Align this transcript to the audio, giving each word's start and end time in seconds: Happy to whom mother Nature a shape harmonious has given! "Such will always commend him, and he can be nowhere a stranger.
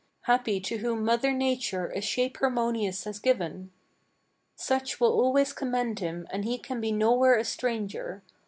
Happy 0.21 0.59
to 0.59 0.77
whom 0.79 1.05
mother 1.05 1.31
Nature 1.31 1.89
a 1.89 2.01
shape 2.01 2.37
harmonious 2.37 3.03
has 3.03 3.19
given! 3.19 3.71
"Such 4.55 4.99
will 4.99 5.11
always 5.13 5.53
commend 5.53 5.99
him, 5.99 6.27
and 6.31 6.43
he 6.43 6.57
can 6.57 6.81
be 6.81 6.91
nowhere 6.91 7.37
a 7.37 7.45
stranger. 7.45 8.23